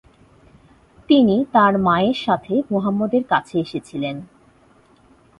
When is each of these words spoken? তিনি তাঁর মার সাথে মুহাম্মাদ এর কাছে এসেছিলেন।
তিনি 1.09 1.35
তাঁর 1.53 1.73
মার 1.77 2.05
সাথে 2.25 2.53
মুহাম্মাদ 2.71 3.11
এর 3.13 3.23
কাছে 3.23 3.55
এসেছিলেন। 3.59 4.15